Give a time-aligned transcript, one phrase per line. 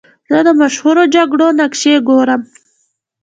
[0.31, 2.41] زه د مشهورو جګړو نقشې ګورم.